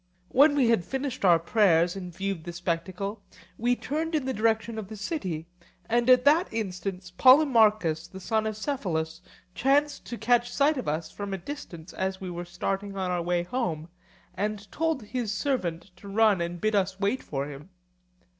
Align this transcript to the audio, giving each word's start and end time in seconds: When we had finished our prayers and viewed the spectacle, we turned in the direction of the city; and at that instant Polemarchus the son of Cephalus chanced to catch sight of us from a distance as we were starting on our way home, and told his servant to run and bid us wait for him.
When 0.29 0.55
we 0.55 0.69
had 0.69 0.83
finished 0.83 1.23
our 1.23 1.37
prayers 1.37 1.95
and 1.95 2.11
viewed 2.11 2.43
the 2.43 2.53
spectacle, 2.53 3.21
we 3.59 3.75
turned 3.75 4.15
in 4.15 4.25
the 4.25 4.33
direction 4.33 4.79
of 4.79 4.87
the 4.87 4.95
city; 4.97 5.45
and 5.87 6.09
at 6.09 6.25
that 6.25 6.51
instant 6.51 7.11
Polemarchus 7.19 8.07
the 8.07 8.19
son 8.19 8.47
of 8.47 8.57
Cephalus 8.57 9.21
chanced 9.53 10.03
to 10.07 10.17
catch 10.17 10.51
sight 10.51 10.79
of 10.79 10.87
us 10.87 11.11
from 11.11 11.35
a 11.35 11.37
distance 11.37 11.93
as 11.93 12.19
we 12.19 12.31
were 12.31 12.45
starting 12.45 12.97
on 12.97 13.11
our 13.11 13.21
way 13.21 13.43
home, 13.43 13.89
and 14.33 14.71
told 14.71 15.03
his 15.03 15.31
servant 15.31 15.91
to 15.97 16.07
run 16.07 16.41
and 16.41 16.59
bid 16.59 16.73
us 16.73 16.99
wait 16.99 17.21
for 17.21 17.45
him. 17.45 17.69